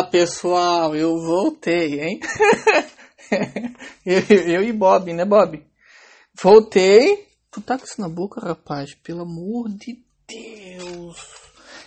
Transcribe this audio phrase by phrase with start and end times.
[0.00, 2.20] Fala pessoal, eu voltei, hein?
[4.06, 5.62] eu, eu, e Bob, né, Bob?
[6.42, 7.26] Voltei.
[7.50, 8.94] Tu tá com isso na boca, rapaz?
[8.94, 11.18] Pelo amor de Deus.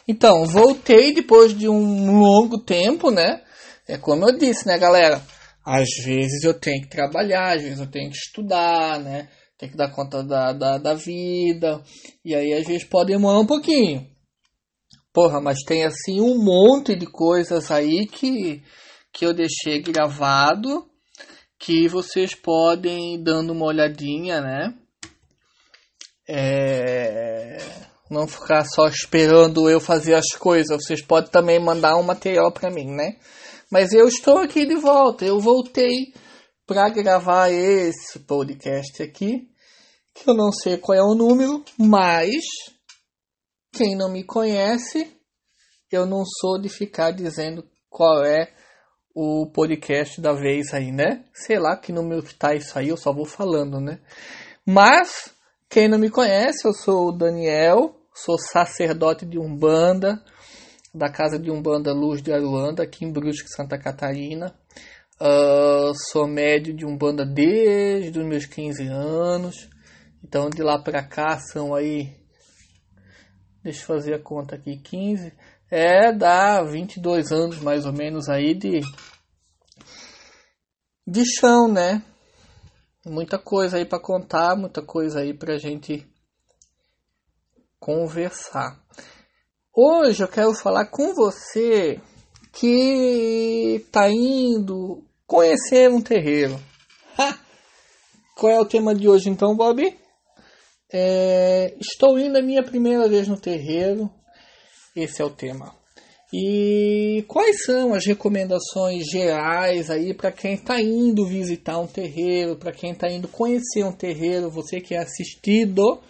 [0.08, 3.42] Então, voltei depois de um longo tempo, né?
[3.88, 5.20] É como eu disse, né, galera?
[5.66, 9.28] Às vezes eu tenho que trabalhar, às vezes eu tenho que estudar, né?
[9.58, 11.82] Tem que dar conta da, da, da vida.
[12.23, 14.12] E aí, às vezes, pode demorar um pouquinho.
[15.13, 18.63] Porra, mas tem assim um monte de coisas aí que,
[19.12, 20.89] que eu deixei gravado
[21.59, 24.73] que vocês podem dando uma olhadinha, né?
[26.27, 27.58] É...
[28.09, 30.83] Não ficar só esperando eu fazer as coisas.
[30.83, 33.17] Vocês podem também mandar um material para mim, né?
[33.72, 35.23] Mas eu estou aqui de volta.
[35.23, 36.14] Eu voltei
[36.66, 39.48] para gravar esse podcast aqui,
[40.14, 42.44] que eu não sei qual é o número, mas
[43.74, 45.12] quem não me conhece,
[45.92, 48.54] eu não sou de ficar dizendo qual é
[49.16, 51.26] o podcast da vez aí, né?
[51.34, 54.00] Sei lá que número que tá isso aí, eu só vou falando, né?
[54.64, 55.34] Mas,
[55.68, 60.24] quem não me conhece, eu sou o Daniel, sou sacerdote de Umbanda,
[60.94, 64.54] da casa de Umbanda Luz de Aruanda, aqui em Brusque, Santa Catarina.
[65.20, 69.68] Uh, sou médio de Umbanda desde os meus 15 anos.
[70.24, 72.23] Então, de lá pra cá são aí
[73.64, 74.78] Deixa eu fazer a conta aqui.
[74.78, 75.33] 15.
[75.72, 78.81] É, dá 22 anos mais ou menos aí de.
[81.08, 82.03] De chão, né?
[83.05, 86.08] Muita coisa aí para contar, muita coisa aí pra gente
[87.80, 88.80] conversar.
[89.73, 92.00] Hoje eu quero falar com você
[92.54, 96.58] que tá indo conhecer um terreiro.
[98.38, 100.02] Qual é o tema de hoje então, Bob?
[100.95, 104.11] É, estou indo a minha primeira vez no terreiro.
[104.95, 105.76] Esse é o tema.
[106.31, 112.71] E quais são as recomendações gerais aí para quem está indo visitar um terreiro, para
[112.71, 116.02] quem está indo conhecer um terreiro, você que é assistido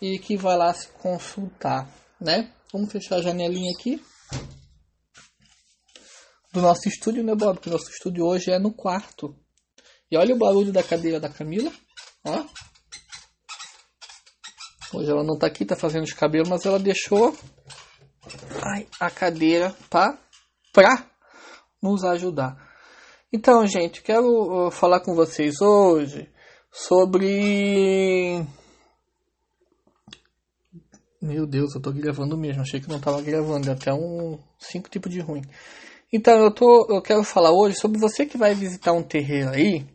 [0.00, 1.88] e que vai lá se consultar,
[2.20, 2.52] né?
[2.72, 4.00] Vamos fechar a janelinha aqui
[6.52, 7.54] do nosso estúdio, né, Bob?
[7.54, 9.36] Porque nosso estúdio hoje é no quarto.
[10.10, 11.72] E olha o barulho da cadeira da Camila,
[12.24, 12.44] ó.
[14.92, 17.34] Hoje ela não está aqui, está fazendo os cabelos, mas ela deixou
[18.62, 20.18] ai, a cadeira para
[20.72, 21.06] pra
[21.82, 22.56] nos ajudar.
[23.32, 26.28] Então, gente, quero uh, falar com vocês hoje
[26.72, 28.44] sobre.
[31.22, 32.62] Meu Deus, eu tô gravando mesmo.
[32.62, 33.68] Achei que não estava gravando.
[33.70, 35.42] É até um cinco tipos de ruim.
[36.12, 39.86] Então, eu, tô, eu quero falar hoje sobre você que vai visitar um terreiro aí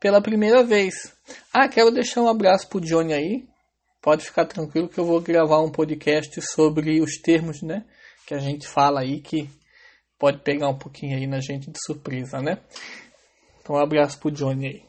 [0.00, 1.12] pela primeira vez.
[1.52, 3.48] Ah, quero deixar um abraço pro Johnny aí,
[4.02, 7.84] pode ficar tranquilo que eu vou gravar um podcast sobre os termos, né?
[8.26, 9.48] Que a gente fala aí que
[10.18, 12.58] pode pegar um pouquinho aí na gente de surpresa, né?
[13.60, 14.82] Então um abraço pro Johnny aí.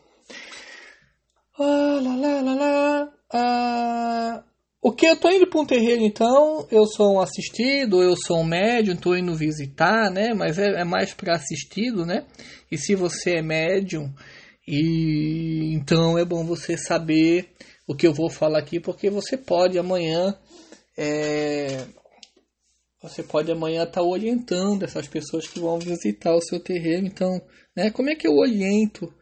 [1.59, 3.13] Ah, lá, lá, lá.
[3.31, 4.43] Ah,
[4.81, 6.67] o que eu tô indo para um terreiro então?
[6.71, 10.33] Eu sou um assistido, eu sou um médium, tô indo visitar, né?
[10.33, 12.25] Mas é, é mais para assistido, né?
[12.71, 14.11] E se você é médium,
[14.67, 17.49] e então é bom você saber
[17.87, 20.37] o que eu vou falar aqui, porque você pode amanhã
[20.97, 21.85] é,
[23.03, 27.05] você pode amanhã estar tá orientando essas pessoas que vão visitar o seu terreno.
[27.05, 27.41] Então,
[27.75, 29.13] né, como é que eu oriento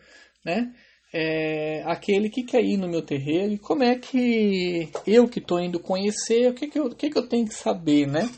[0.46, 0.72] né,
[1.12, 5.60] é, aquele que quer ir no meu terreiro e como é que eu que estou
[5.60, 8.30] indo conhecer, o que, que, eu, que, que eu tenho que saber, né?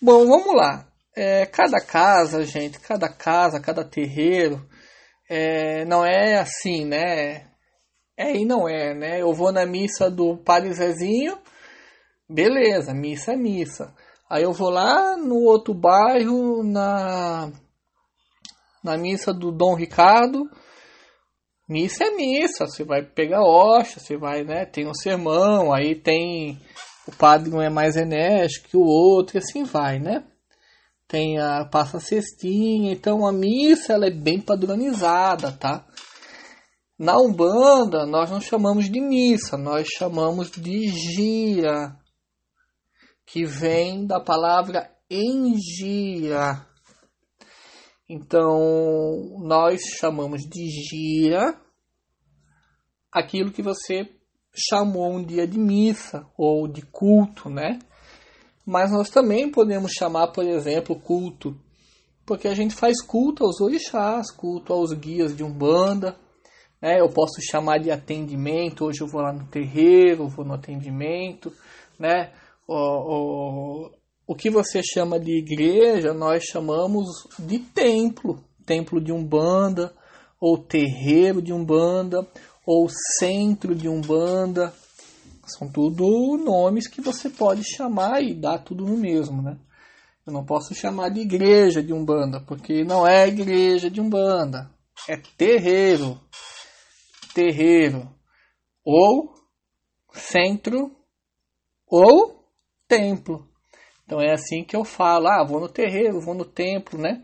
[0.00, 0.88] Bom, vamos lá.
[1.14, 4.66] É, cada casa, gente, cada casa, cada terreiro,
[5.28, 7.49] é, não é assim, né?
[8.20, 9.22] É e não é, né?
[9.22, 11.38] Eu vou na missa do Padre Zezinho,
[12.28, 13.94] beleza, missa é missa.
[14.28, 17.50] Aí eu vou lá no outro bairro, na,
[18.84, 20.50] na missa do Dom Ricardo,
[21.66, 24.66] missa é missa, você vai pegar hoxa, você vai, né?
[24.66, 26.60] Tem um sermão, aí tem
[27.08, 30.24] o padre não é mais enérgico que o outro, e assim vai, né?
[31.08, 35.86] Tem a passa cestinha, então a missa ela é bem padronizada, tá?
[37.00, 41.98] Na Umbanda, nós não chamamos de missa, nós chamamos de gira,
[43.24, 46.66] que vem da palavra engira.
[48.06, 51.58] Então, nós chamamos de gira
[53.10, 54.06] aquilo que você
[54.54, 57.78] chamou um dia de missa ou de culto, né?
[58.66, 61.58] Mas nós também podemos chamar, por exemplo, culto,
[62.26, 66.14] porque a gente faz culto aos orixás, culto aos guias de Umbanda,
[66.80, 67.00] né?
[67.00, 68.84] Eu posso chamar de atendimento.
[68.84, 71.52] Hoje eu vou lá no terreiro, vou no atendimento,
[71.98, 72.32] né?
[72.66, 73.90] O, o,
[74.26, 77.06] o que você chama de igreja, nós chamamos
[77.38, 79.92] de templo, templo de umbanda,
[80.40, 82.26] ou terreiro de umbanda,
[82.64, 82.88] ou
[83.18, 84.72] centro de umbanda.
[85.46, 89.58] São tudo nomes que você pode chamar e dar tudo no mesmo, né?
[90.24, 94.70] Eu não posso chamar de igreja de umbanda, porque não é igreja de umbanda,
[95.08, 96.20] é terreiro,
[97.34, 98.08] terreiro,
[98.84, 99.34] ou
[100.12, 100.94] centro,
[101.86, 102.44] ou
[102.88, 103.48] templo.
[104.04, 107.22] Então é assim que eu falo, ah, vou no terreiro, vou no templo, né?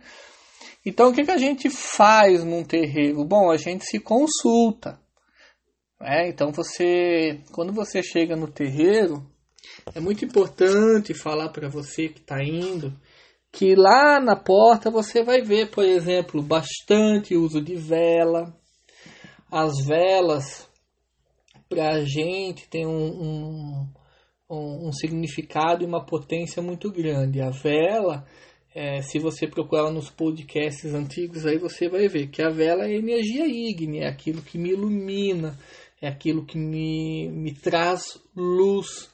[0.84, 3.24] Então o que, que a gente faz num terreiro?
[3.24, 5.00] Bom, a gente se consulta.
[6.00, 9.26] É, então você, quando você chega no terreiro,
[9.94, 12.92] é muito importante falar para você que está indo
[13.56, 18.54] que lá na porta você vai ver, por exemplo, bastante uso de vela.
[19.50, 20.68] As velas
[21.68, 23.88] para a gente tem um,
[24.50, 27.40] um, um, significado e uma potência muito grande.
[27.40, 28.24] A vela,
[28.74, 32.96] é, se você procurar nos podcasts antigos, aí você vai ver que a vela é
[32.96, 35.58] energia ígnea, é aquilo que me ilumina,
[36.00, 39.10] é aquilo que me, me traz luz.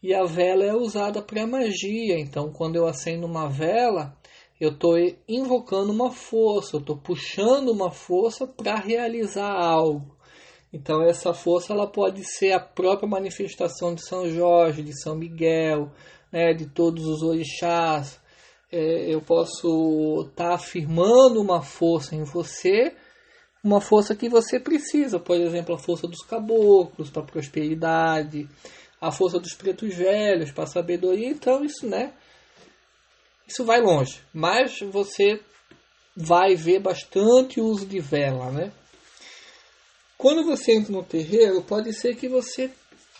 [0.00, 4.16] E a vela é usada para magia, então quando eu acendo uma vela,
[4.60, 4.96] eu estou
[5.28, 10.16] invocando uma força, eu estou puxando uma força para realizar algo.
[10.72, 15.90] Então essa força ela pode ser a própria manifestação de São Jorge, de São Miguel,
[16.30, 18.20] né, de todos os orixás.
[18.70, 22.94] É, eu posso estar tá afirmando uma força em você
[23.62, 28.48] uma força que você precisa, por exemplo, a força dos caboclos para prosperidade,
[29.00, 31.28] a força dos pretos velhos para sabedoria.
[31.28, 32.12] Então isso, né?
[33.48, 35.40] Isso vai longe, mas você
[36.14, 38.70] vai ver bastante uso de vela, né?
[40.18, 42.70] Quando você entra no terreiro, pode ser que você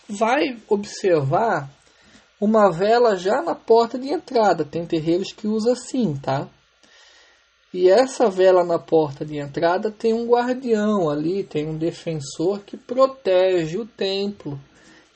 [0.07, 1.69] vai observar
[2.39, 4.63] uma vela já na porta de entrada.
[4.63, 6.47] Tem terreiros que usa assim, tá?
[7.73, 12.77] E essa vela na porta de entrada tem um guardião ali, tem um defensor que
[12.77, 14.59] protege o templo.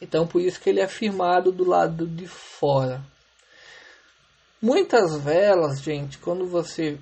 [0.01, 3.12] Então por isso que ele é firmado do lado de fora.
[4.63, 6.97] Muitas velas, gente, quando você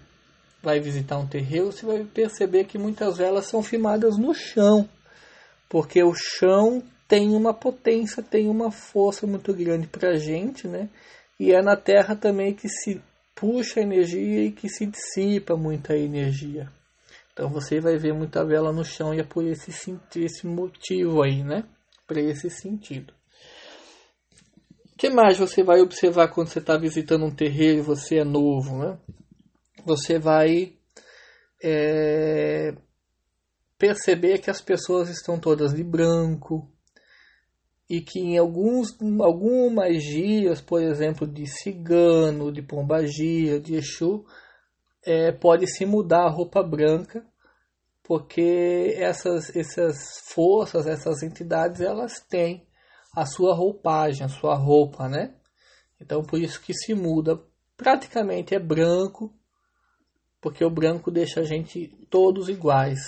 [0.64, 4.90] vai visitar um terreiro, você vai perceber que muitas velas são firmadas no chão,
[5.70, 10.90] porque o chão tem uma potência, tem uma força muito grande para a gente, né?
[11.40, 13.00] E é na terra também que se
[13.36, 16.68] puxa energia e que se dissipa muita energia.
[17.32, 19.70] Então você vai ver muita vela no chão e é por esse,
[20.16, 21.64] esse motivo aí, né?
[22.08, 23.14] Para esse sentido.
[25.02, 28.78] Que mais você vai observar quando você está visitando um terreiro e você é novo,
[28.78, 29.00] né?
[29.84, 30.74] Você vai
[31.60, 32.76] é,
[33.80, 36.72] perceber que as pessoas estão todas de branco,
[37.90, 44.24] e que em alguns, algumas gias, por exemplo, de cigano, de pombagia, de Exu,
[45.04, 47.26] é, pode se mudar a roupa branca,
[48.04, 49.98] porque essas, essas
[50.28, 52.68] forças, essas entidades, elas têm
[53.16, 55.34] a sua roupagem, a sua roupa, né?
[56.00, 57.40] Então por isso que se muda.
[57.76, 59.34] Praticamente é branco,
[60.40, 63.00] porque o branco deixa a gente todos iguais.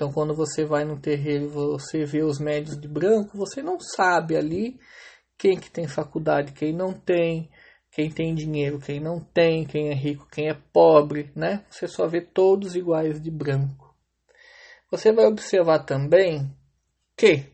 [0.00, 4.34] Então, quando você vai no terreiro, você vê os médios de branco, você não sabe
[4.34, 4.80] ali
[5.36, 7.50] quem que tem faculdade, quem não tem,
[7.90, 11.66] quem tem dinheiro, quem não tem, quem é rico, quem é pobre, né?
[11.68, 13.94] Você só vê todos iguais de branco.
[14.90, 16.50] Você vai observar também
[17.14, 17.44] que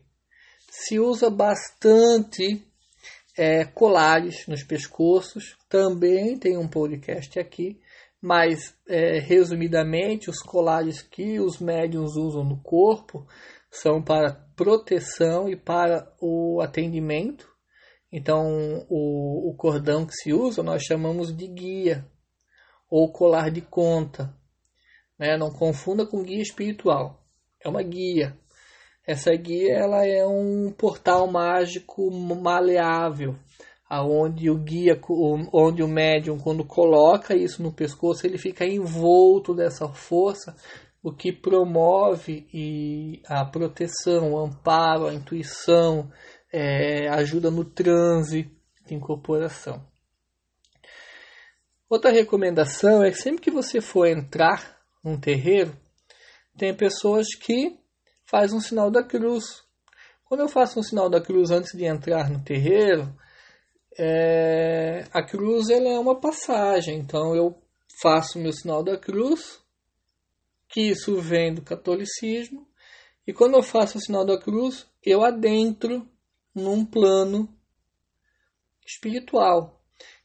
[0.69, 2.63] se usa bastante
[3.37, 5.57] é, colares nos pescoços.
[5.69, 7.79] Também tem um podcast aqui
[8.21, 13.27] mas, é, resumidamente, os colares que os médiums usam no corpo
[13.69, 17.47] são para proteção e para o atendimento.
[18.11, 22.05] Então, o, o cordão que se usa nós chamamos de guia
[22.89, 24.33] ou colar de conta.
[25.19, 25.37] Né?
[25.37, 27.23] Não confunda com guia espiritual.
[27.63, 28.37] É uma guia.
[29.07, 33.35] Essa guia ela é um portal mágico maleável
[33.89, 34.99] aonde o guia,
[35.53, 40.55] onde o médium, quando coloca isso no pescoço, ele fica envolto dessa força,
[41.01, 46.11] o que promove e a proteção, o amparo, a intuição,
[46.51, 48.51] é, ajuda no transe
[48.85, 49.81] de incorporação.
[51.89, 55.73] Outra recomendação é que sempre que você for entrar num terreiro,
[56.57, 57.79] tem pessoas que
[58.29, 59.63] fazem um sinal da cruz.
[60.25, 63.11] Quando eu faço um sinal da cruz antes de entrar no terreiro,
[63.97, 67.57] é, a cruz ela é uma passagem, então eu
[68.01, 69.59] faço meu sinal da cruz,
[70.69, 72.67] que isso vem do catolicismo,
[73.25, 76.07] e quando eu faço o sinal da cruz, eu adentro
[76.53, 77.49] num plano
[78.85, 79.81] espiritual.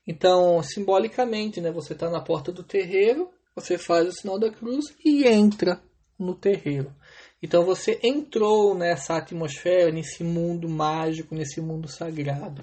[0.06, 4.84] Então, simbolicamente, né, você está na porta do terreiro, você faz o sinal da cruz
[5.04, 5.80] e entra
[6.18, 6.94] no terreiro.
[7.42, 12.62] Então você entrou nessa atmosfera, nesse mundo mágico, nesse mundo sagrado.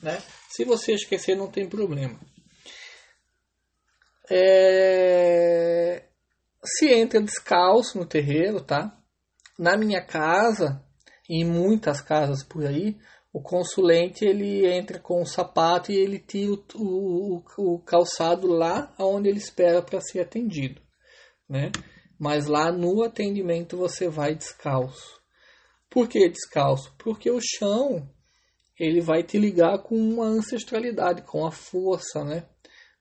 [0.00, 0.22] Né?
[0.48, 2.18] Se você esquecer, não tem problema.
[4.30, 6.04] É...
[6.64, 8.96] Se entra descalço no terreiro, tá?
[9.58, 10.84] Na minha casa,
[11.28, 12.96] e em muitas casas por aí,
[13.32, 18.92] o consulente ele entra com o sapato e ele tira o, o, o calçado lá
[18.98, 20.80] onde ele espera para ser atendido,
[21.48, 21.70] né?
[22.20, 25.18] Mas lá no atendimento você vai descalço.
[25.88, 26.94] Por que descalço?
[26.98, 28.06] Porque o chão
[28.78, 32.44] ele vai te ligar com uma ancestralidade, com a força, né?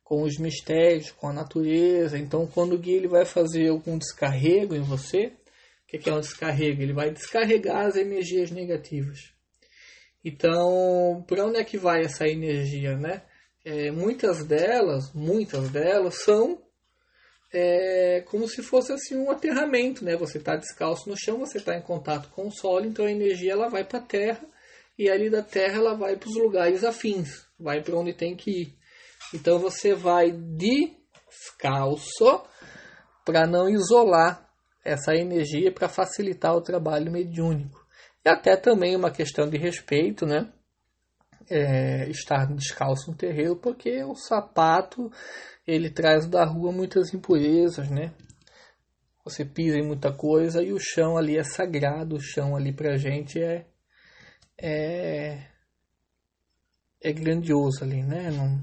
[0.06, 2.18] Com os mistérios, com a natureza.
[2.18, 5.34] Então, quando o guia ele vai fazer algum descarrego em você,
[5.94, 6.82] o que é um descarrego?
[6.82, 9.34] Ele vai descarregar as energias negativas.
[10.24, 13.24] Então, para onde é que vai essa energia, né?
[13.66, 16.62] É, muitas delas, muitas delas são
[17.52, 20.16] é, como se fosse assim um aterramento, né?
[20.16, 23.54] Você está descalço no chão, você está em contato com o solo, então a energia
[23.54, 24.46] ela vai para a terra
[24.98, 28.52] e ali da terra ela vai para os lugares afins, vai para onde tem que
[28.52, 28.78] ir.
[29.34, 32.44] Então você vai descalço
[33.26, 34.48] para não isolar
[34.84, 37.80] essa energia para facilitar o trabalho mediúnico.
[38.26, 40.52] E até também uma questão de respeito, né?
[41.50, 45.12] É, estar descalço no terreiro, porque o sapato
[45.70, 48.12] ele traz da rua muitas impurezas, né?
[49.24, 52.98] Você pisa em muita coisa e o chão ali é sagrado, o chão ali pra
[52.98, 53.66] gente é
[54.62, 55.46] é,
[57.02, 58.32] é grandioso ali, né?
[58.32, 58.60] Não,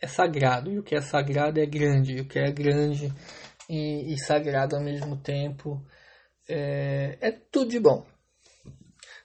[0.00, 3.12] é sagrado, e o que é sagrado é grande, e o que é grande
[3.68, 5.82] e, e sagrado ao mesmo tempo
[6.48, 8.06] é, é tudo de bom.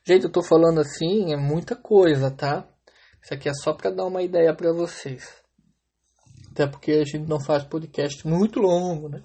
[0.06, 2.68] Gente, eu tô falando assim, é muita coisa, tá?
[3.22, 5.45] Isso aqui é só para dar uma ideia para vocês.
[6.56, 9.22] Até porque a gente não faz podcast muito longo, né?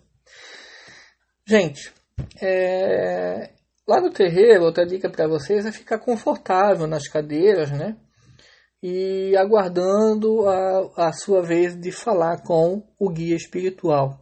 [1.47, 1.93] Gente,
[2.43, 3.53] é...
[3.87, 7.97] lá no terreiro, outra dica para vocês é ficar confortável nas cadeiras, né?
[8.83, 14.19] E aguardando a, a sua vez de falar com o guia espiritual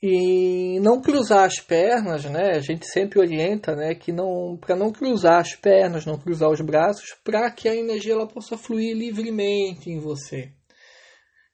[0.00, 2.52] e não cruzar as pernas, né?
[2.54, 6.60] A gente sempre orienta, né, que não para não cruzar as pernas, não cruzar os
[6.60, 10.52] braços, para que a energia ela possa fluir livremente em você.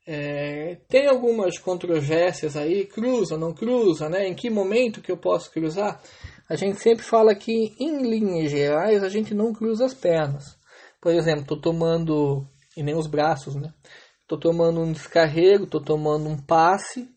[0.09, 4.29] É, tem algumas controvérsias aí, cruza, não cruza, né?
[4.29, 6.01] Em que momento que eu posso cruzar?
[6.49, 10.57] A gente sempre fala que, em linhas gerais, a gente não cruza as pernas.
[11.01, 12.47] Por exemplo, estou tomando,
[12.77, 13.75] e nem os braços, né?
[14.23, 17.09] Estou tomando um descarrego, estou tomando um passe,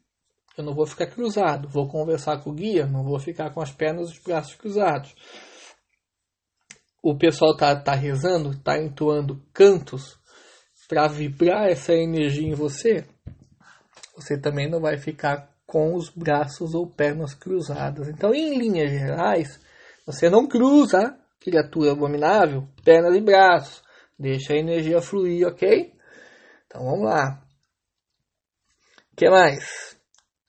[0.57, 1.69] eu não vou ficar cruzado.
[1.69, 5.13] Vou conversar com o guia, não vou ficar com as pernas e os braços cruzados.
[7.01, 10.18] O pessoal tá, tá rezando, tá entoando cantos
[10.89, 13.05] para vibrar essa energia em você.
[14.15, 18.09] Você também não vai ficar com os braços ou pernas cruzadas.
[18.09, 19.59] Então, em linhas gerais,
[20.03, 23.83] você não cruza, criatura abominável, pernas e braços.
[24.17, 25.93] Deixa a energia fluir, ok?
[26.65, 27.39] Então vamos lá.
[29.13, 29.95] O que mais?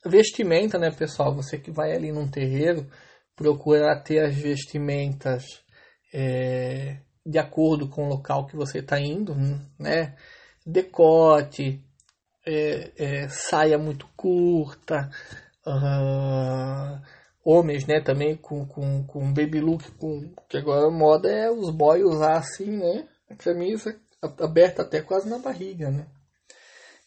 [0.07, 1.35] Vestimenta, né, pessoal?
[1.35, 2.91] Você que vai ali num terreiro,
[3.37, 5.45] procura ter as vestimentas
[6.15, 9.35] é, de acordo com o local que você está indo,
[9.79, 10.17] né?
[10.65, 11.83] Decote,
[12.47, 15.11] é, é, saia muito curta,
[15.67, 17.01] uh,
[17.45, 21.71] homens, né, também com, com, com baby look, com, que agora a moda é os
[21.71, 23.09] boys usar assim, né?
[23.29, 23.99] A camisa
[24.39, 26.07] aberta até quase na barriga, né?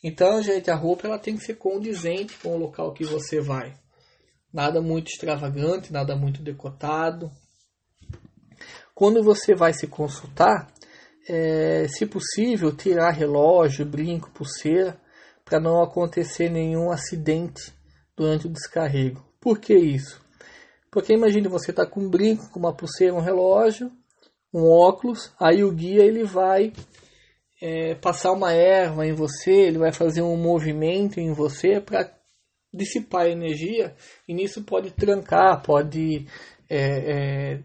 [0.03, 3.73] Então, gente, a roupa ela tem que ser condizente com o local que você vai.
[4.51, 7.31] Nada muito extravagante, nada muito decotado.
[8.93, 10.71] Quando você vai se consultar,
[11.27, 14.99] é, se possível, tirar relógio, brinco, pulseira,
[15.45, 17.73] para não acontecer nenhum acidente
[18.15, 19.23] durante o descarrego.
[19.39, 20.21] Por que isso?
[20.91, 23.91] Porque imagine você está com um brinco, com uma pulseira, um relógio,
[24.53, 26.71] um óculos, aí o guia ele vai
[27.61, 32.13] é, passar uma erva em você, ele vai fazer um movimento em você para
[32.71, 33.95] dissipar a energia
[34.27, 36.27] e nisso pode trancar, pode
[36.69, 37.59] é, é,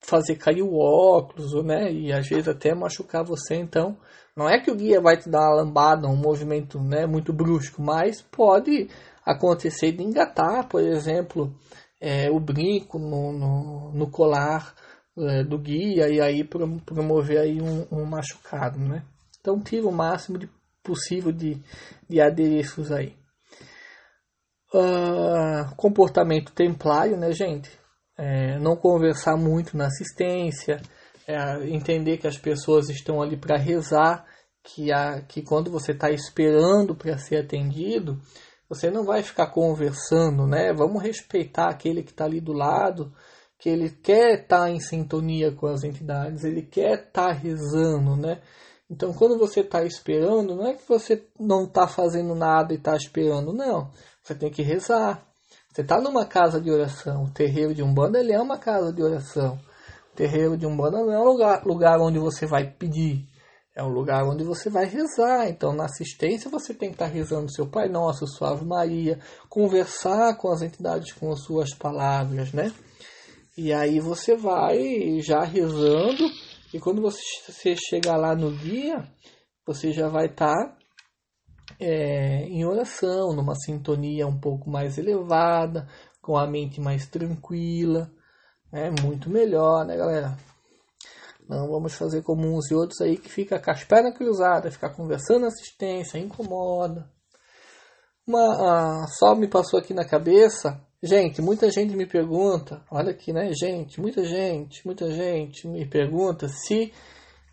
[0.00, 1.92] fazer cair o óculos, né?
[1.92, 3.54] E às vezes até machucar você.
[3.54, 3.96] Então,
[4.36, 7.82] não é que o guia vai te dar uma lambada, um movimento né, muito brusco,
[7.82, 8.88] mas pode
[9.24, 11.54] acontecer de engatar, por exemplo,
[12.00, 14.74] é, o brinco no, no, no colar
[15.18, 19.04] é, do guia e aí promover aí um, um machucado, né?
[19.40, 20.48] Então tira o máximo de
[20.82, 21.60] possível de,
[22.08, 23.14] de adereços aí.
[24.72, 27.79] Uh, comportamento templário, né, gente?
[28.22, 30.78] É, não conversar muito na assistência,
[31.26, 34.26] é, entender que as pessoas estão ali para rezar
[34.62, 38.20] que, a, que quando você está esperando para ser atendido,
[38.68, 40.72] você não vai ficar conversando, né?
[40.72, 43.10] Vamos respeitar aquele que está ali do lado,
[43.58, 48.16] que ele quer estar tá em sintonia com as entidades, ele quer estar tá rezando,
[48.16, 48.42] né?
[48.90, 52.96] Então, quando você está esperando, não é que você não está fazendo nada e está
[52.96, 53.90] esperando, não.
[54.22, 55.24] Você tem que rezar.
[55.72, 57.24] Você está numa casa de oração.
[57.24, 59.58] O terreiro de Umbanda ele é uma casa de oração.
[60.12, 63.24] O terreiro de Umbanda não é um lugar, lugar onde você vai pedir.
[63.76, 65.48] É um lugar onde você vai rezar.
[65.48, 70.36] Então, na assistência, você tem que estar rezando seu Pai Nosso, sua Ave Maria, conversar
[70.36, 72.72] com as entidades com as suas palavras, né?
[73.56, 76.24] E aí você vai já rezando,
[76.74, 79.04] e quando você chegar lá no dia,
[79.64, 80.76] você já vai estar
[81.78, 85.86] é, em oração, numa sintonia um pouco mais elevada,
[86.20, 88.10] com a mente mais tranquila.
[88.72, 90.36] É muito melhor, né, galera?
[91.48, 94.90] Não vamos fazer como uns e outros aí que fica com as pernas cruzadas, ficar
[94.90, 97.10] conversando assistência, incomoda.
[98.24, 103.50] Uma, só me passou aqui na cabeça, gente, muita gente me pergunta, olha aqui, né,
[103.52, 106.92] gente, muita gente, muita gente me pergunta se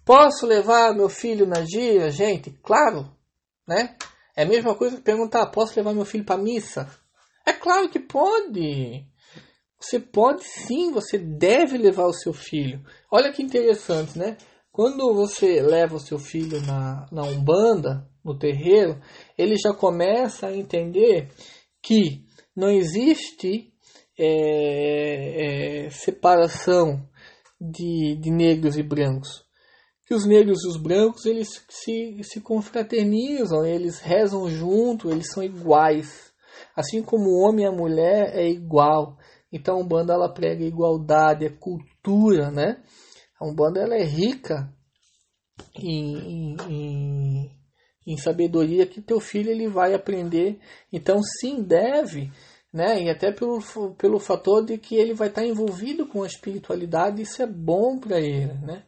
[0.05, 3.09] posso levar meu filho na gira, gente, claro,
[3.67, 3.95] né?
[4.37, 6.87] É a mesma coisa que perguntar, posso levar meu filho para missa?
[7.43, 9.03] É claro que pode.
[9.79, 12.79] Você pode sim, você deve levar o seu filho.
[13.11, 14.37] Olha que interessante, né?
[14.71, 19.01] Quando você leva o seu filho na, na Umbanda, no terreiro,
[19.35, 21.31] ele já começa a entender
[21.81, 22.23] que
[22.55, 23.73] não existe
[24.19, 27.09] é, é, separação
[27.59, 29.46] de, de negros e brancos.
[30.07, 35.43] Que os negros e os brancos eles se, se confraternizam, eles rezam junto, eles são
[35.43, 36.31] iguais.
[36.73, 39.17] Assim como o homem e a mulher é igual.
[39.51, 42.81] Então a Umbanda ela prega igualdade, é cultura, né?
[43.37, 44.73] A Umbanda ela é rica
[45.75, 47.51] em, em,
[48.05, 50.57] em, sabedoria que teu filho ele vai aprender.
[50.91, 52.31] Então sim, deve,
[52.71, 53.03] né?
[53.03, 53.59] E até pelo,
[53.97, 58.21] pelo fator de que ele vai estar envolvido com a espiritualidade, isso é bom para
[58.21, 58.83] ele, né?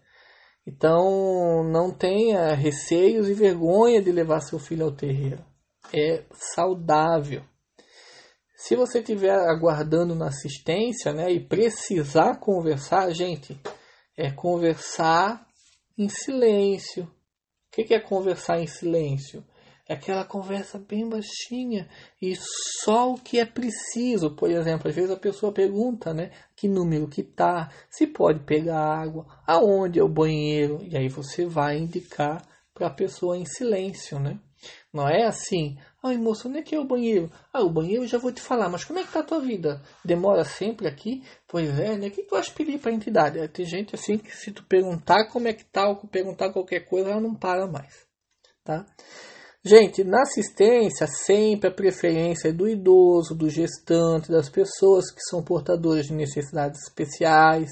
[0.70, 5.44] Então não tenha receios e vergonha de levar seu filho ao terreiro.
[5.92, 7.44] É saudável.
[8.56, 13.60] Se você estiver aguardando na assistência né, e precisar conversar, gente,
[14.16, 15.44] é conversar
[15.98, 17.04] em silêncio.
[17.04, 17.10] O
[17.72, 19.44] que é conversar em silêncio?
[19.90, 21.90] É aquela conversa bem baixinha
[22.22, 22.36] e
[22.84, 24.36] só o que é preciso.
[24.36, 28.80] Por exemplo, às vezes a pessoa pergunta, né, que número que tá, se pode pegar
[28.80, 34.20] água, aonde é o banheiro, e aí você vai indicar para a pessoa em silêncio,
[34.20, 34.40] né?
[34.94, 37.30] Não é assim, Ai, moço, onde é que é o banheiro?
[37.52, 39.82] Ah, o banheiro já vou te falar, mas como é que tá a tua vida?
[40.04, 41.24] Demora sempre aqui?
[41.46, 42.08] Pois é, né?
[42.08, 43.46] O que tu vais pedir para a entidade?
[43.50, 47.10] Tem gente assim que se tu perguntar como é que tá, ou perguntar qualquer coisa,
[47.10, 48.08] ela não para mais,
[48.64, 48.86] tá?
[49.64, 55.44] Gente, na assistência, sempre a preferência é do idoso, do gestante, das pessoas que são
[55.44, 57.70] portadoras de necessidades especiais,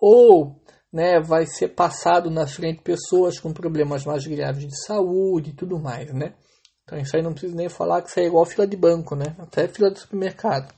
[0.00, 0.60] ou
[0.92, 5.78] né, vai ser passado na frente pessoas com problemas mais graves de saúde e tudo
[5.78, 6.34] mais, né?
[6.82, 9.36] Então isso aí não precisa nem falar que isso é igual fila de banco, né?
[9.38, 10.74] Até fila de supermercado.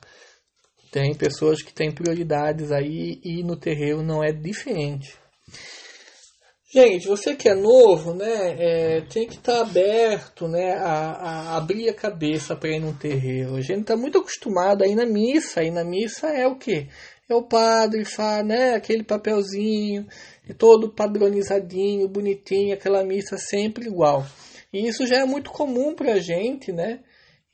[0.92, 5.18] Tem pessoas que têm prioridades aí e no terreiro não é diferente.
[6.74, 11.56] Gente, você que é novo, né, é, tem que estar tá aberto, né, a, a,
[11.56, 13.54] abrir a cabeça para ir no terreiro.
[13.54, 16.88] A gente está muito acostumado aí na missa, aí na missa é o que?
[17.30, 20.04] É o padre, faz, né, aquele papelzinho,
[20.58, 24.26] todo padronizadinho, bonitinho, aquela missa sempre igual.
[24.72, 26.98] E isso já é muito comum para a gente, né?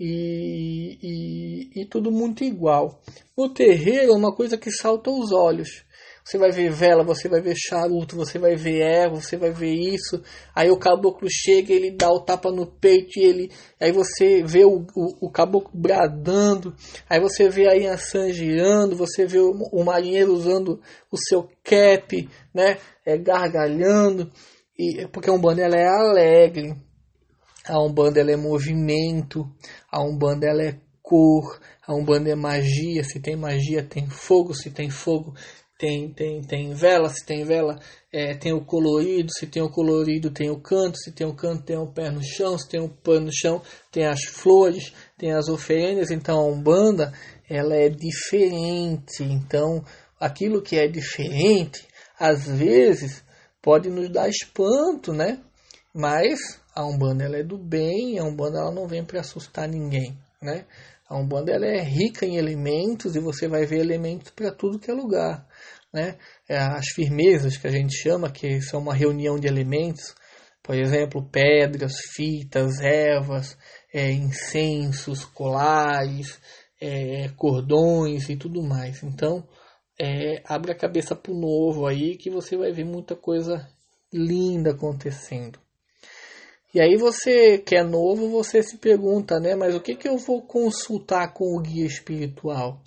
[0.03, 2.99] E, e, e, tudo muito igual.
[3.37, 5.85] No terreiro é uma coisa que salta aos olhos.
[6.25, 9.73] Você vai ver vela, você vai ver charuto, você vai ver erva, você vai ver
[9.73, 10.23] isso.
[10.55, 13.51] Aí o caboclo chega, ele dá o tapa no peito e ele.
[13.81, 16.75] Aí você vê o, o, o caboclo bradando.
[17.09, 20.81] Aí você vê a Yansan girando, você vê o, o marinheiro usando
[21.11, 22.79] o seu cap, né?
[23.05, 24.31] É, gargalhando.
[24.79, 26.75] E, porque a Umbanda ela é alegre.
[27.67, 29.47] A Umbanda ela é movimento,
[29.91, 34.71] a Umbanda ela é cor, a Umbanda é magia, se tem magia tem fogo, se
[34.71, 35.35] tem fogo
[35.81, 37.81] tem, tem, tem vela, se tem vela
[38.13, 41.65] é, tem o colorido, se tem o colorido tem o canto, se tem o canto
[41.65, 45.33] tem o pé no chão, se tem o pé no chão tem as flores, tem
[45.33, 47.15] as oferendas, então a Umbanda
[47.49, 49.83] ela é diferente, então
[50.21, 51.89] aquilo que é diferente
[52.19, 53.25] às vezes
[53.63, 55.41] pode nos dar espanto, né?
[55.95, 60.15] Mas a Umbanda ela é do bem, a Umbanda ela não vem para assustar ninguém,
[60.43, 60.67] né?
[61.09, 64.91] A Umbanda ela é rica em elementos e você vai ver elementos para tudo que
[64.91, 65.45] é lugar,
[65.93, 66.17] né?
[66.49, 70.15] É, as firmezas que a gente chama, que são uma reunião de elementos,
[70.63, 73.57] Por exemplo, pedras, fitas, ervas,
[73.93, 76.39] é, incensos, colares,
[76.81, 79.03] é, cordões e tudo mais.
[79.03, 79.47] Então,
[79.99, 83.69] é, abre a cabeça para o novo aí que você vai ver muita coisa
[84.13, 85.59] linda acontecendo.
[86.73, 89.57] E aí você que é novo, você se pergunta, né?
[89.57, 92.81] Mas o que, que eu vou consultar com o guia espiritual?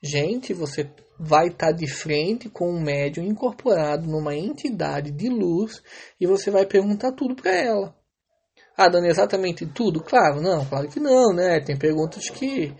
[0.00, 5.82] Gente, você vai estar tá de frente com um médium incorporado numa entidade de luz
[6.20, 7.94] e você vai perguntar tudo para ela.
[8.76, 10.02] Ah, dando exatamente tudo?
[10.02, 11.60] Claro, não, claro que não, né?
[11.60, 12.74] Tem perguntas que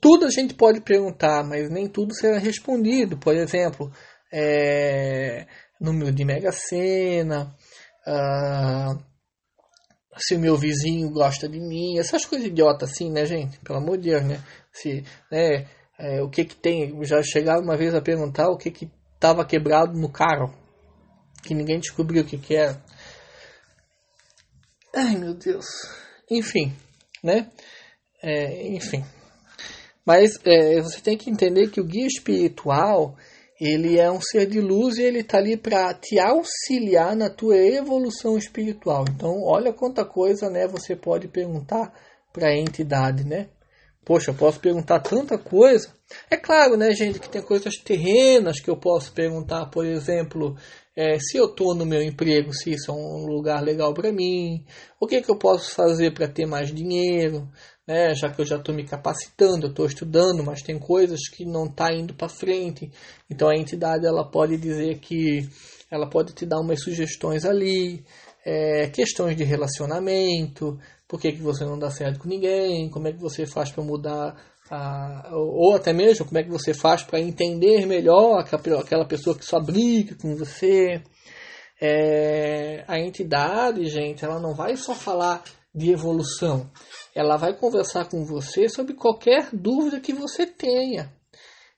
[0.00, 3.16] tudo a gente pode perguntar, mas nem tudo será respondido.
[3.16, 3.90] Por exemplo,
[4.30, 5.46] é,
[5.80, 7.54] número de mega sena,
[8.06, 8.94] ah,
[10.18, 13.58] se o meu vizinho gosta de mim, essas coisas idiotas assim, né, gente?
[13.60, 14.38] Pelo amor de Deus, né?
[14.72, 15.66] Se, né
[15.98, 17.04] é, o que que tem?
[17.04, 20.52] Já chegaram uma vez a perguntar o que que estava quebrado no carro,
[21.42, 22.82] que ninguém descobriu o que que era.
[24.94, 25.66] Ai, meu Deus.
[26.30, 26.74] Enfim,
[27.22, 27.50] né?
[28.22, 29.04] É, enfim.
[30.04, 33.16] Mas é, você tem que entender que o guia espiritual
[33.60, 37.56] ele é um ser de luz e ele está ali para te auxiliar na tua
[37.56, 39.04] evolução espiritual.
[39.08, 41.92] Então, olha quanta coisa, né, você pode perguntar
[42.32, 43.48] para a entidade, né?
[44.04, 45.94] Poxa, eu posso perguntar tanta coisa.
[46.28, 50.56] É claro, né, gente, que tem coisas terrenas que eu posso perguntar, por exemplo,
[50.96, 54.64] é, se eu estou no meu emprego, se isso é um lugar legal para mim,
[55.00, 57.48] o que, que eu posso fazer para ter mais dinheiro,
[57.86, 58.12] né?
[58.14, 61.66] já que eu já estou me capacitando, eu estou estudando, mas tem coisas que não
[61.66, 62.90] está indo para frente.
[63.30, 65.48] Então a entidade ela pode dizer que
[65.90, 68.04] ela pode te dar umas sugestões ali,
[68.44, 73.12] é, questões de relacionamento, por que, que você não dá certo com ninguém, como é
[73.12, 74.34] que você faz para mudar
[74.70, 79.44] a, ou até mesmo como é que você faz para entender melhor aquela pessoa que
[79.44, 81.02] só briga com você.
[81.80, 85.42] É, a entidade, gente, ela não vai só falar
[85.74, 86.70] de evolução,
[87.14, 91.12] ela vai conversar com você sobre qualquer dúvida que você tenha.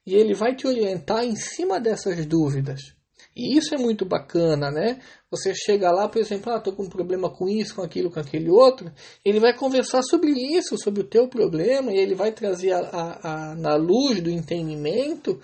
[0.07, 2.95] E ele vai te orientar em cima dessas dúvidas.
[3.35, 5.01] E isso é muito bacana, né?
[5.35, 8.21] Você chega lá, por exemplo, ah, tô com um problema com isso, com aquilo, com
[8.21, 8.93] aquele outro.
[9.25, 13.51] Ele vai conversar sobre isso, sobre o teu problema, e ele vai trazer a, a,
[13.51, 15.41] a na luz do entendimento,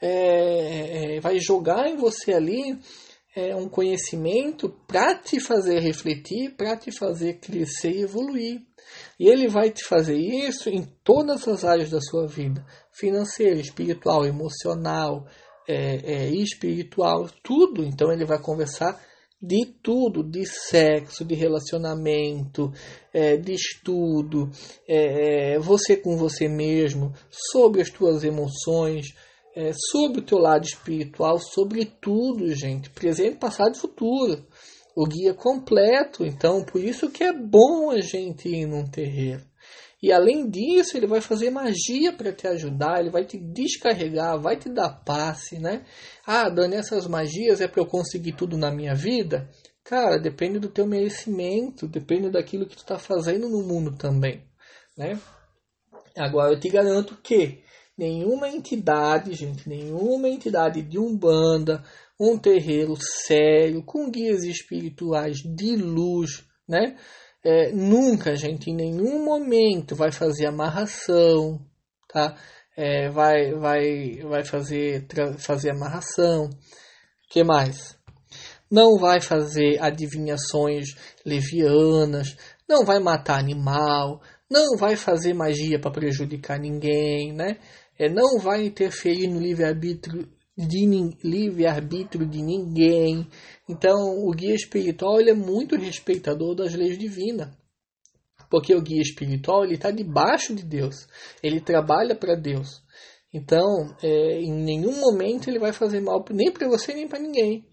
[0.00, 2.78] é, é, vai jogar em você ali
[3.36, 8.62] é, um conhecimento para te fazer refletir, para te fazer crescer e evoluir.
[9.18, 14.24] E ele vai te fazer isso em todas as áreas da sua vida: financeira, espiritual,
[14.24, 15.26] emocional,
[15.68, 17.84] é, é, espiritual, tudo.
[17.84, 19.00] Então ele vai conversar
[19.46, 22.72] de tudo, de sexo, de relacionamento,
[23.12, 24.50] é, de estudo,
[24.88, 29.06] é, é, você com você mesmo, sobre as tuas emoções,
[29.54, 34.44] é, sobre o teu lado espiritual, sobre tudo, gente, presente, passado e futuro.
[34.96, 39.42] O guia completo, então por isso que é bom a gente ir num terreiro.
[40.04, 44.54] E além disso, ele vai fazer magia para te ajudar, ele vai te descarregar, vai
[44.54, 45.86] te dar passe, né?
[46.26, 49.48] Ah, Dani, essas magias é para eu conseguir tudo na minha vida?
[49.82, 54.44] Cara, depende do teu merecimento, depende daquilo que tu está fazendo no mundo também,
[54.94, 55.18] né?
[56.18, 57.62] Agora eu te garanto que
[57.96, 61.82] nenhuma entidade, gente, nenhuma entidade de umbanda,
[62.20, 66.94] um terreiro sério, com guias espirituais de luz, né?
[67.44, 71.60] É, nunca, gente, em nenhum momento vai fazer amarração,
[72.08, 72.36] tá?
[72.76, 75.06] É, vai, vai, vai fazer,
[75.38, 76.48] fazer amarração.
[77.30, 77.96] que mais?
[78.70, 80.86] Não vai fazer adivinhações
[81.24, 82.36] levianas,
[82.68, 87.58] não vai matar animal, não vai fazer magia para prejudicar ninguém, né?
[87.98, 90.86] É, não vai interferir no livre-arbítrio de
[91.22, 93.28] livre-arbítrio de ninguém.
[93.68, 97.50] Então, o guia espiritual ele é muito respeitador das leis divinas.
[98.48, 101.08] Porque o guia espiritual está debaixo de Deus.
[101.42, 102.82] Ele trabalha para Deus.
[103.32, 107.66] Então, é, em nenhum momento ele vai fazer mal nem para você nem para ninguém.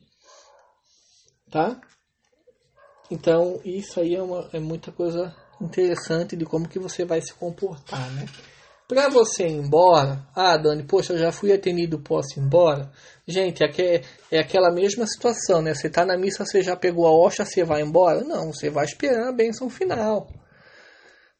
[1.51, 1.79] Tá?
[3.11, 7.33] Então, isso aí é, uma, é muita coisa interessante de como que você vai se
[7.33, 8.25] comportar, né?
[8.91, 12.91] Para você ir embora, ah, Dani, poxa, eu já fui atendido, posso ir embora?
[13.25, 15.73] Gente, é, é aquela mesma situação, né?
[15.73, 18.21] Você está na missa, você já pegou a hoxa, você vai embora?
[18.25, 20.27] Não, você vai esperar a bênção final.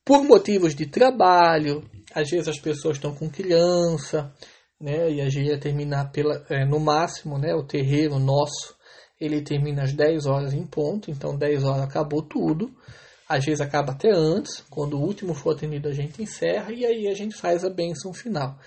[0.06, 1.84] Por motivos de trabalho,
[2.16, 4.34] às vezes as pessoas estão com criança,
[4.80, 5.12] né?
[5.12, 7.54] E a gente ia terminar pela, é, no máximo, né?
[7.54, 8.78] O terreiro nosso,
[9.20, 12.74] ele termina às 10 horas em ponto, então 10 horas acabou tudo.
[13.32, 17.08] Às vezes acaba até antes, quando o último for atendido a gente encerra e aí
[17.08, 18.60] a gente faz a bênção final.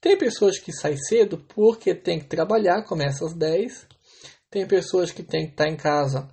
[0.00, 3.88] Tem pessoas que saem cedo porque tem que trabalhar, começa às 10.
[4.48, 6.30] Tem pessoas que tem que estar em casa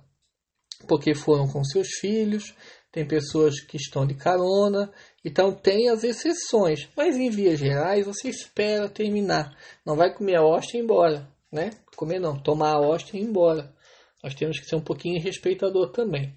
[0.86, 2.54] porque foram com seus filhos,
[2.92, 4.92] tem pessoas que estão de carona,
[5.24, 6.88] então tem as exceções.
[6.96, 9.58] Mas em vias gerais, você espera terminar.
[9.84, 11.70] Não vai comer a hóstia e ir embora, né?
[11.96, 13.74] Comer não, tomar a hóstia e ir embora.
[14.22, 16.32] Nós temos que ser um pouquinho respeitador também.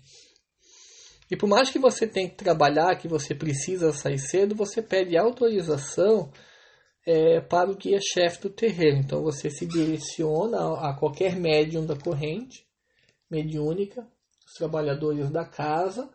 [1.30, 5.18] E por mais que você tenha que trabalhar, que você precisa sair cedo, você pede
[5.18, 6.32] autorização
[7.06, 8.98] é, para o guia-chefe do terreiro.
[8.98, 12.66] Então você se direciona a qualquer médium da corrente
[13.30, 14.08] mediúnica,
[14.46, 16.10] os trabalhadores da casa,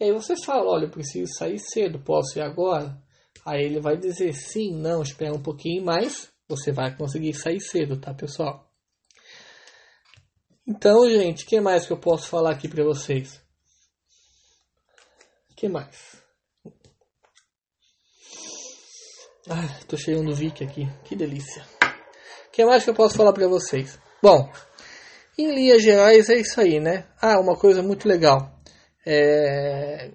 [0.00, 3.00] e aí você fala, olha, eu preciso sair cedo, posso ir agora?
[3.44, 8.00] Aí ele vai dizer sim, não, espera um pouquinho mais, você vai conseguir sair cedo,
[8.00, 8.70] tá pessoal?
[10.66, 13.43] Então, gente, o que mais que eu posso falar aqui para vocês?
[15.64, 16.22] O que mais?
[19.48, 21.64] Ah, tô cheio do Vic aqui, que delícia.
[22.48, 23.98] O que mais que eu posso falar para vocês?
[24.22, 24.52] Bom,
[25.38, 27.06] em linhas gerais é isso aí, né?
[27.18, 28.60] Ah, uma coisa muito legal.
[29.06, 30.10] É...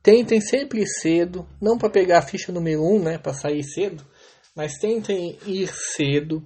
[0.00, 3.64] Tentem sempre ir cedo, não para pegar a ficha número 1, um, né, para sair
[3.64, 4.06] cedo,
[4.54, 6.40] mas tentem ir cedo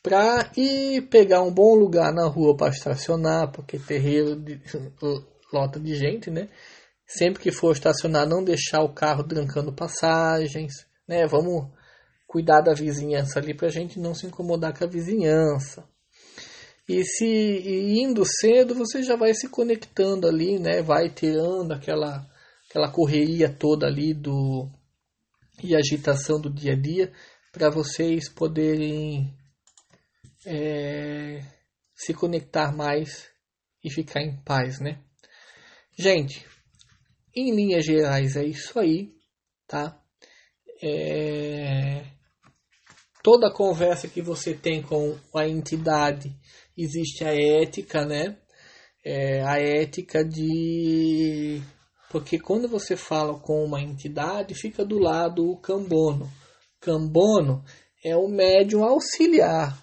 [0.00, 4.60] para ir pegar um bom lugar na rua para estacionar, porque terreiro de,
[5.52, 6.48] lota de gente, né?
[7.16, 11.26] Sempre que for estacionar, não deixar o carro trancando passagens, né?
[11.26, 11.70] Vamos
[12.26, 15.88] cuidar da vizinhança ali para a gente não se incomodar com a vizinhança.
[16.88, 20.82] E se e indo cedo, você já vai se conectando ali, né?
[20.82, 22.28] Vai tirando aquela
[22.68, 24.68] aquela correria toda ali do
[25.62, 27.12] e agitação do dia a dia
[27.52, 29.32] para vocês poderem
[30.44, 31.40] é,
[31.94, 33.28] se conectar mais
[33.84, 34.98] e ficar em paz, né?
[35.96, 36.44] Gente,
[37.34, 39.12] em linhas gerais é isso aí,
[39.66, 40.00] tá?
[40.82, 42.04] É,
[43.22, 46.34] toda conversa que você tem com a entidade
[46.76, 48.36] existe a ética, né?
[49.04, 51.60] É, a ética de.
[52.10, 56.30] Porque quando você fala com uma entidade, fica do lado o cambono.
[56.80, 57.64] Cambono
[58.04, 59.82] é o médium auxiliar.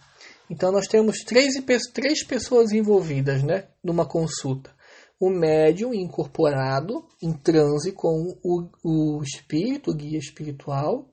[0.49, 1.53] Então nós temos três,
[1.93, 4.69] três pessoas envolvidas né, numa consulta.
[5.21, 11.07] O médium incorporado em transe com o, o espírito, o guia espiritual.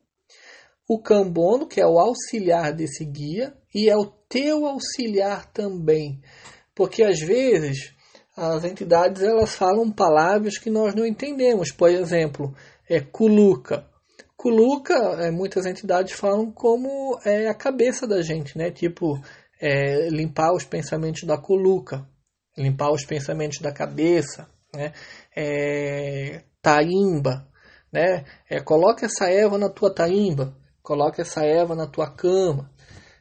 [0.88, 6.23] O cambono, que é o auxiliar desse guia, e é o teu auxiliar também.
[6.75, 7.94] Porque às vezes
[8.35, 11.71] as entidades elas falam palavras que nós não entendemos.
[11.71, 12.55] Por exemplo,
[12.88, 13.87] é culuca.
[14.38, 18.71] Culuca, é, muitas entidades falam como é a cabeça da gente, né?
[18.71, 19.21] Tipo,
[19.61, 22.09] é, limpar os pensamentos da culuca,
[22.59, 24.92] limpar os pensamentos da cabeça, né?
[25.35, 27.47] É, taimba,
[27.92, 28.25] né?
[28.51, 32.71] É, coloca essa erva na tua taimba, coloca essa erva na tua cama,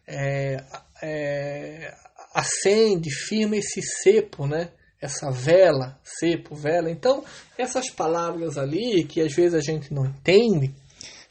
[0.08, 0.58] é,
[1.02, 1.94] é,
[2.34, 4.72] acende, firma esse cepo, né?
[5.00, 6.90] Essa vela, cepo, vela.
[6.90, 7.24] Então,
[7.58, 10.74] essas palavras ali que às vezes a gente não entende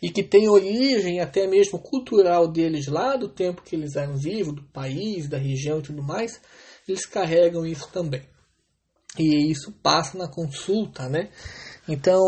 [0.01, 4.55] e que tem origem até mesmo cultural deles lá do tempo que eles eram vivos,
[4.55, 6.41] do país, da região e tudo mais,
[6.89, 8.23] eles carregam isso também.
[9.19, 11.31] E isso passa na consulta, né?
[11.89, 12.21] Então,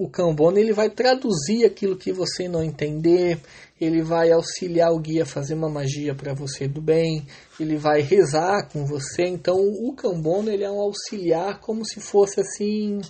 [0.00, 3.38] o Cambona ele vai traduzir aquilo que você não entender,
[3.78, 7.26] ele vai auxiliar o guia a fazer uma magia para você do bem,
[7.60, 9.24] ele vai rezar com você.
[9.24, 13.00] Então, o Cambono ele é um auxiliar como se fosse assim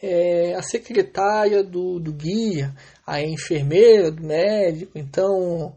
[0.00, 2.72] é, a secretária do, do guia,
[3.04, 4.92] a enfermeira do médico.
[4.94, 5.74] Então,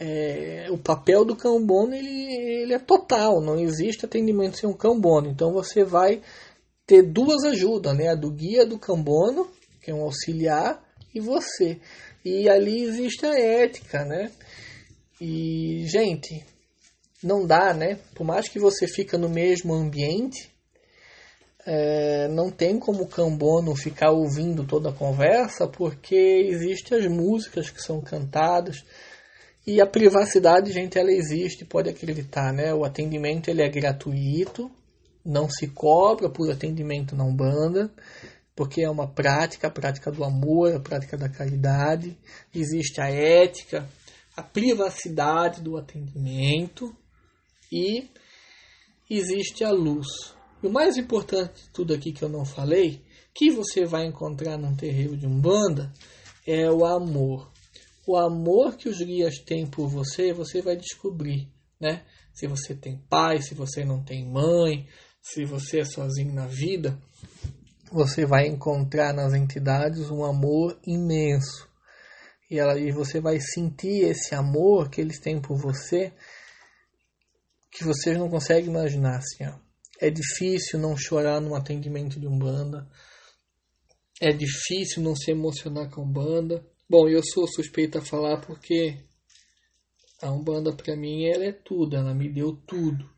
[0.00, 2.08] é, o papel do Cambono ele,
[2.62, 5.28] ele é total, não existe atendimento sem um Cambono.
[5.28, 6.22] Então, você vai
[6.86, 8.08] ter duas ajudas, né?
[8.08, 9.46] A do guia do Cambono,
[9.82, 10.82] que é um auxiliar,
[11.14, 11.78] e você.
[12.24, 14.30] E ali existe a ética, né?
[15.20, 16.46] E, gente,
[17.22, 17.98] não dá, né?
[18.14, 20.50] Por mais que você fica no mesmo ambiente,
[21.66, 27.68] é, não tem como o cambono ficar ouvindo toda a conversa, porque existem as músicas
[27.68, 28.82] que são cantadas
[29.66, 32.72] e a privacidade, gente, ela existe, pode acreditar, né?
[32.74, 34.70] O atendimento ele é gratuito,
[35.24, 37.90] não se cobra por atendimento na Umbanda
[38.60, 42.14] porque é uma prática, a prática do amor, a prática da caridade,
[42.54, 43.88] existe a ética,
[44.36, 46.94] a privacidade do atendimento
[47.72, 48.06] e
[49.08, 50.34] existe a luz.
[50.62, 54.58] E o mais importante de tudo aqui que eu não falei, que você vai encontrar
[54.58, 55.90] num terreiro de Umbanda,
[56.46, 57.50] é o amor.
[58.06, 61.48] O amor que os guias têm por você, você vai descobrir,
[61.80, 62.04] né?
[62.32, 64.88] Se você tem pai, se você não tem mãe,
[65.22, 66.98] se você é sozinho na vida,
[67.92, 71.68] você vai encontrar nas entidades um amor imenso.
[72.50, 76.12] E, ela, e você vai sentir esse amor que eles têm por você
[77.70, 79.18] que vocês não conseguem imaginar.
[79.18, 79.58] Assim, ó.
[80.00, 82.88] É difícil não chorar num atendimento de Umbanda.
[84.20, 86.64] É difícil não se emocionar com Umbanda.
[86.90, 88.96] Bom, eu sou suspeita a falar porque
[90.20, 93.08] a Umbanda para mim ela é tudo, ela me deu tudo.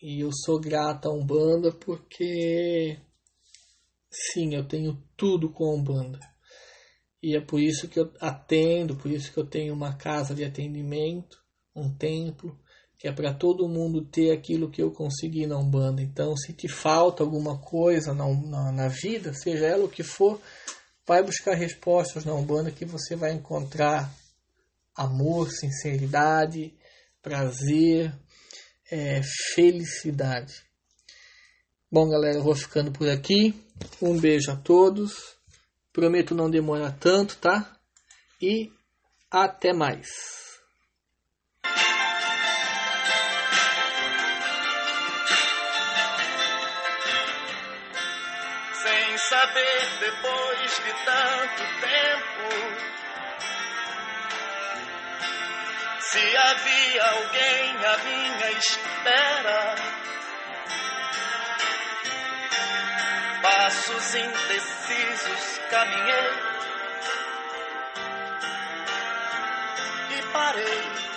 [0.00, 2.96] E eu sou grata a Umbanda porque
[4.08, 6.20] sim, eu tenho tudo com a Umbanda.
[7.20, 10.44] E é por isso que eu atendo, por isso que eu tenho uma casa de
[10.44, 11.42] atendimento,
[11.74, 12.56] um templo,
[12.96, 16.00] que é para todo mundo ter aquilo que eu consegui na Umbanda.
[16.00, 20.40] Então, se te falta alguma coisa na, na, na vida, seja ela o que for,
[21.08, 24.12] vai buscar respostas na Umbanda que você vai encontrar
[24.94, 26.74] amor, sinceridade,
[27.22, 28.14] prazer,
[28.90, 29.22] é,
[29.54, 30.52] felicidade.
[31.90, 33.54] Bom, galera, eu vou ficando por aqui.
[34.02, 35.38] Um beijo a todos.
[35.94, 37.74] Prometo não demorar tanto, tá?
[38.40, 38.70] E
[39.30, 40.47] até mais.
[49.58, 52.48] Saber depois de tanto tempo.
[56.00, 59.74] Se havia alguém à minha espera.
[63.42, 66.32] passos indecisos caminhei.
[70.10, 71.07] E parei